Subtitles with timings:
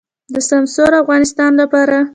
[0.33, 1.97] د سمسور افغانستان لپاره.